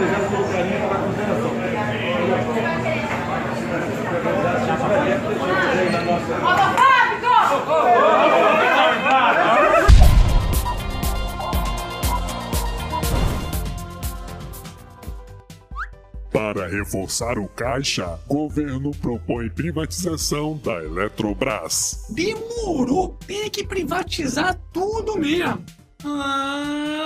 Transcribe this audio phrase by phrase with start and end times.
[0.00, 0.98] presença do Ucrânia para
[9.02, 9.60] Fábio!
[16.32, 22.06] Para reforçar o caixa, governo propõe privatização da Eletrobras.
[22.10, 23.18] Demorou!
[23.26, 25.62] Tem que privatizar tudo mesmo.
[26.04, 26.99] Ai,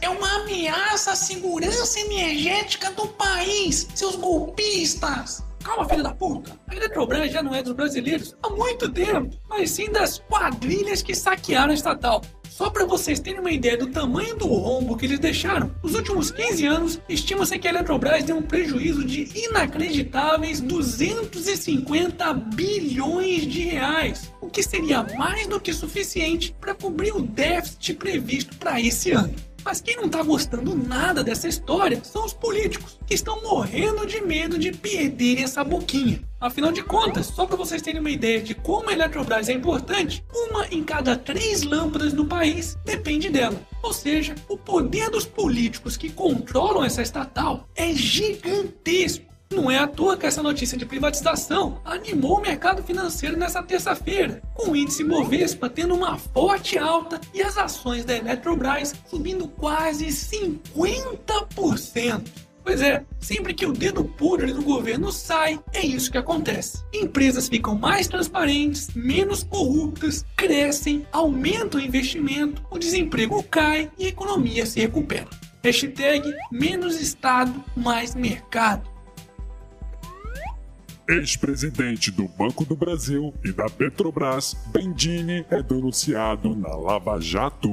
[0.00, 5.44] É uma ameaça à segurança energética do país, seus golpistas!
[5.62, 6.58] Calma, filho da puta!
[6.68, 11.14] A Eletrobras já não é dos brasileiros há muito tempo, mas sim das quadrilhas que
[11.14, 12.22] saquearam a estatal.
[12.48, 16.30] Só para vocês terem uma ideia do tamanho do rombo que eles deixaram, nos últimos
[16.30, 24.32] 15 anos, estima-se que a Eletrobras deu um prejuízo de inacreditáveis 250 bilhões de reais,
[24.40, 29.34] o que seria mais do que suficiente para cobrir o déficit previsto para esse ano.
[29.68, 34.18] Mas quem não tá gostando nada dessa história são os políticos, que estão morrendo de
[34.18, 36.22] medo de perderem essa boquinha.
[36.40, 40.24] Afinal de contas, só para vocês terem uma ideia de como a Eletrobras é importante,
[40.32, 43.60] uma em cada três lâmpadas no país depende dela.
[43.82, 49.27] Ou seja, o poder dos políticos que controlam essa estatal é gigantesco.
[49.50, 54.42] Não é à toa que essa notícia de privatização animou o mercado financeiro nessa terça-feira,
[54.54, 60.06] com o índice Bovespa tendo uma forte alta e as ações da Eletrobras subindo quase
[60.06, 62.28] 50%.
[62.62, 66.84] Pois é, sempre que o dedo podre do governo sai, é isso que acontece.
[66.92, 74.10] Empresas ficam mais transparentes, menos corruptas, crescem, aumentam o investimento, o desemprego cai e a
[74.10, 75.30] economia se recupera.
[75.64, 78.97] Hashtag menos Estado, mais mercado.
[81.08, 87.72] Ex-presidente do Banco do Brasil e da Petrobras, Bendini, é denunciado na Lava Jato.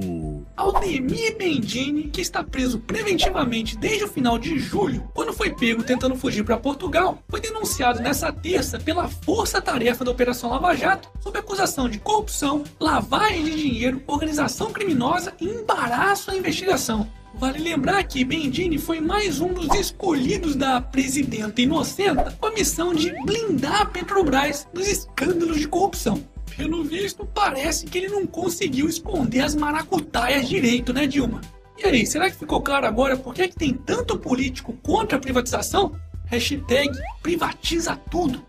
[0.55, 6.16] Aldemir Bendini, que está preso preventivamente desde o final de julho, quando foi pego tentando
[6.16, 11.89] fugir para Portugal, foi denunciado nessa terça pela força-tarefa da Operação Lava Jato sob acusação
[11.89, 17.05] de corrupção, lavagem de dinheiro, organização criminosa e embaraço à investigação.
[17.38, 22.94] Vale lembrar que Bendini foi mais um dos escolhidos da presidenta inocenta com a missão
[22.94, 26.23] de blindar a Petrobras dos escândalos de corrupção.
[26.56, 31.42] Pelo visto, parece que ele não conseguiu esconder as maracutaias direito, né, Dilma?
[31.78, 35.17] E aí, será que ficou claro agora por que, é que tem tanto político contra
[35.17, 35.92] a privatização?
[36.28, 36.90] Hashtag
[37.22, 38.42] privatiza tudo.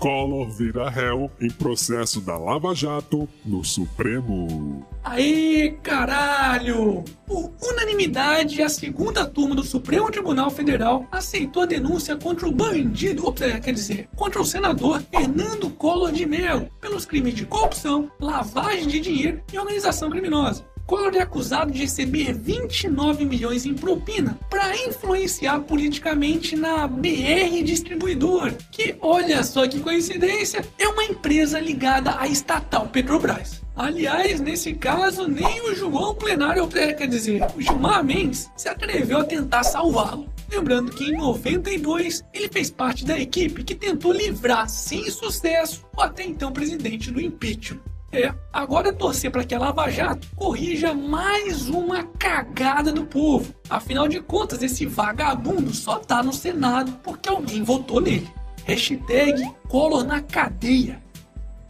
[0.00, 4.82] Collor vira réu em processo da Lava Jato no Supremo.
[5.04, 7.04] Aê, caralho!
[7.26, 13.26] Por unanimidade, a segunda turma do Supremo Tribunal Federal aceitou a denúncia contra o bandido,
[13.26, 18.86] ou, quer dizer, contra o senador Fernando Collor de Mello, pelos crimes de corrupção, lavagem
[18.88, 20.64] de dinheiro e organização criminosa.
[20.90, 28.52] Collor é acusado de receber 29 milhões em propina para influenciar politicamente na BR Distribuidor,
[28.72, 33.62] que, olha só que coincidência, é uma empresa ligada à estatal Petrobras.
[33.76, 39.24] Aliás, nesse caso, nem o João Plenário, quer dizer, o Gilmar Mendes, se atreveu a
[39.24, 40.28] tentar salvá-lo.
[40.50, 46.02] Lembrando que em 92 ele fez parte da equipe que tentou livrar sem sucesso o
[46.02, 47.78] até então presidente do impeachment.
[48.12, 53.54] É, agora é torcer para que a Lava Jato corrija mais uma cagada do povo.
[53.68, 58.28] Afinal de contas, esse vagabundo só tá no Senado porque alguém votou nele.
[58.64, 61.00] Hashtag Collor na cadeia.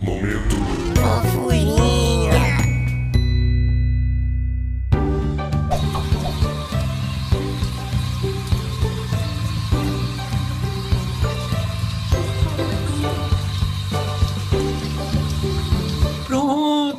[0.00, 0.49] Momento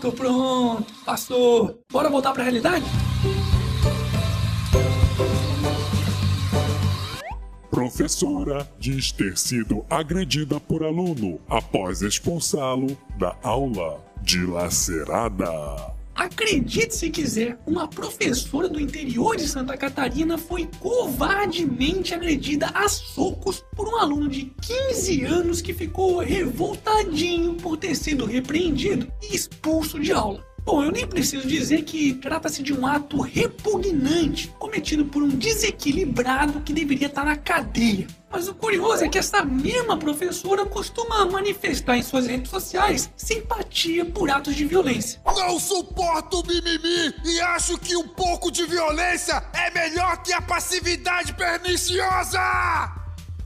[0.02, 1.80] Pronto, pronto, passou.
[1.92, 2.84] Bora voltar pra realidade?
[7.70, 14.04] Professora diz ter sido agredida por aluno após expulsá-lo da aula.
[14.24, 16.01] Dilacerada.
[16.16, 23.64] Acredite se quiser, uma professora do interior de Santa Catarina foi covardemente agredida a socos
[23.76, 30.00] por um aluno de 15 anos que ficou revoltadinho por ter sido repreendido e expulso
[30.00, 30.51] de aula.
[30.64, 36.62] Bom, eu nem preciso dizer que trata-se de um ato repugnante cometido por um desequilibrado
[36.62, 38.08] que deveria estar na cadeia.
[38.32, 44.06] Mas o curioso é que essa mesma professora costuma manifestar em suas redes sociais simpatia
[44.06, 45.20] por atos de violência.
[45.26, 51.34] Não suporto mimimi e acho que um pouco de violência é melhor que a passividade
[51.34, 53.01] perniciosa!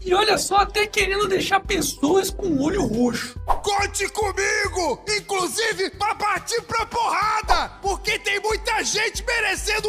[0.05, 3.39] E olha só, até querendo deixar pessoas com o olho roxo.
[3.63, 5.03] Conte comigo!
[5.17, 7.69] Inclusive pra partir pra porrada!
[7.81, 8.19] Porque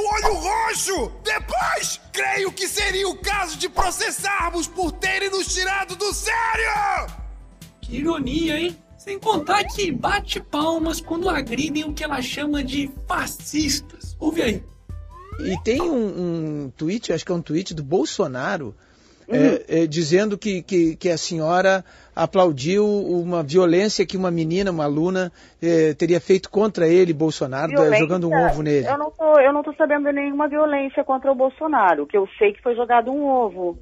[0.00, 1.12] olho roxo!
[1.22, 7.12] Depois, creio que seria o caso de processarmos por terem nos tirado do sério!
[7.82, 8.76] Que ironia, hein?
[8.96, 14.16] Sem contar que bate palmas quando agridem o que ela chama de fascistas.
[14.18, 14.64] Ouve aí.
[15.40, 18.74] E tem um, um tweet, acho que é um tweet do Bolsonaro,
[19.28, 21.84] é, é, dizendo que, que, que a senhora
[22.14, 25.30] aplaudiu uma violência que uma menina, uma aluna,
[25.62, 28.86] é, teria feito contra ele, Bolsonaro, da- Violência, jogando um ovo nele.
[28.88, 32.04] Eu não, tô, eu não tô sabendo de nenhuma violência contra o Bolsonaro.
[32.04, 33.78] O que eu sei é que foi jogado um ovo.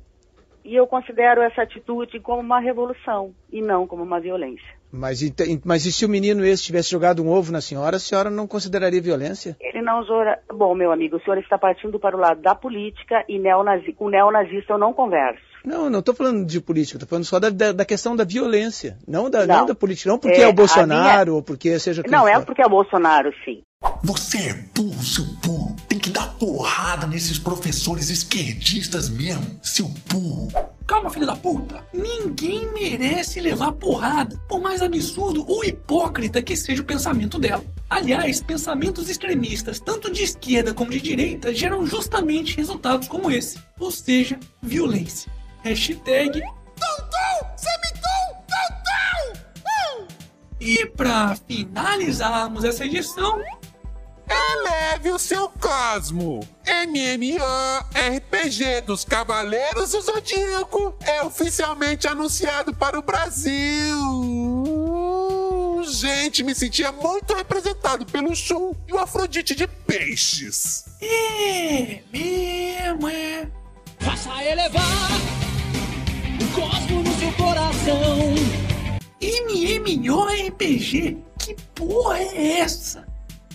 [0.65, 4.65] E eu considero essa atitude como uma revolução e não como uma violência.
[4.91, 5.21] Mas,
[5.65, 8.47] mas e se o menino esse tivesse jogado um ovo na senhora, a senhora não
[8.47, 9.57] consideraria violência?
[9.61, 10.39] Ele não jora.
[10.53, 13.93] Bom, meu amigo, o senhor está partindo para o lado da política e neonazi...
[13.93, 15.43] com neonazista eu não converso.
[15.65, 18.97] Não, não estou falando de política, estou falando só da, da, da questão da violência,
[19.09, 19.61] não da, Não.
[19.61, 22.35] não da política, não porque É, é, o Bolsonaro ou porque seja quem não, é
[22.37, 22.45] for.
[22.45, 23.63] porque é o Bolsonaro, sim.
[24.03, 25.77] Você é burro, seu burro.
[25.89, 30.53] Tem que dar porrada nesses professores esquerdistas mesmo, seu burro.
[30.87, 31.83] Calma, filho da puta.
[31.93, 37.65] Ninguém merece levar porrada, por mais absurdo ou hipócrita que seja o pensamento dela.
[37.89, 43.91] Aliás, pensamentos extremistas, tanto de esquerda como de direita, geram justamente resultados como esse, ou
[43.91, 45.33] seja, violência.
[45.63, 46.41] Hashtag!
[46.41, 46.65] Uh!
[50.61, 53.39] E pra finalizarmos essa edição,
[54.55, 56.41] Eleve o seu cosmo.
[56.87, 57.33] MMORPG
[58.87, 63.53] dos Cavaleiros do Zodíaco é oficialmente anunciado para o Brasil.
[65.85, 70.85] Gente, me sentia muito representado pelo Shun e o Afrodite de Peixes.
[71.03, 73.49] é mesmo, é.
[73.99, 75.11] Faça elevar
[76.41, 78.35] o cosmo no seu coração.
[79.21, 81.19] MMORPG?
[81.39, 83.14] Que porra é essa?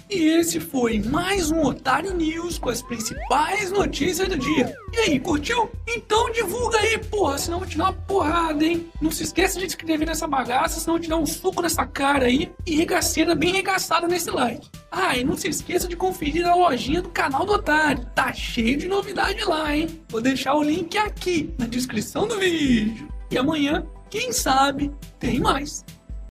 [0.10, 4.76] E esse foi mais um Otário News com as principais notícias do dia.
[4.92, 5.70] E aí, curtiu?
[5.88, 8.90] Então divulga aí, porra, senão eu vou te dar uma porrada, hein?
[9.00, 11.62] Não se esqueça de se inscrever nessa bagaça, senão eu vou te dar um suco
[11.62, 14.68] nessa cara aí e regaceira bem regaçada nesse like.
[14.92, 18.04] Ah, e não se esqueça de conferir a lojinha do canal do Otário.
[18.16, 20.02] Tá cheio de novidade lá, hein?
[20.10, 23.08] Vou deixar o link aqui na descrição do vídeo.
[23.30, 25.86] E amanhã, quem sabe, tem mais.